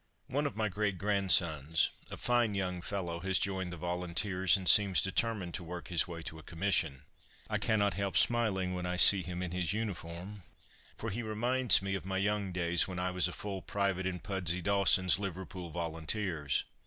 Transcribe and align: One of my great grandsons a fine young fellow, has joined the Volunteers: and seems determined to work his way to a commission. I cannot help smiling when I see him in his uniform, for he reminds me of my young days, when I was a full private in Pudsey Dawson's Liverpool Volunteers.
One 0.25 0.47
of 0.47 0.55
my 0.55 0.67
great 0.67 0.97
grandsons 0.97 1.91
a 2.09 2.17
fine 2.17 2.55
young 2.55 2.81
fellow, 2.81 3.19
has 3.19 3.37
joined 3.37 3.71
the 3.71 3.77
Volunteers: 3.77 4.57
and 4.57 4.67
seems 4.67 4.99
determined 4.99 5.53
to 5.53 5.63
work 5.63 5.89
his 5.89 6.07
way 6.07 6.23
to 6.23 6.39
a 6.39 6.41
commission. 6.41 7.03
I 7.51 7.59
cannot 7.59 7.93
help 7.93 8.17
smiling 8.17 8.73
when 8.73 8.87
I 8.87 8.97
see 8.97 9.21
him 9.21 9.43
in 9.43 9.51
his 9.51 9.73
uniform, 9.73 10.41
for 10.97 11.11
he 11.11 11.21
reminds 11.21 11.83
me 11.83 11.93
of 11.93 12.03
my 12.07 12.17
young 12.17 12.51
days, 12.51 12.87
when 12.87 12.97
I 12.97 13.11
was 13.11 13.27
a 13.27 13.31
full 13.31 13.61
private 13.61 14.07
in 14.07 14.17
Pudsey 14.17 14.63
Dawson's 14.63 15.19
Liverpool 15.19 15.69
Volunteers. 15.69 16.63